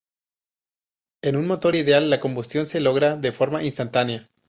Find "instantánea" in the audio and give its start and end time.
3.61-4.31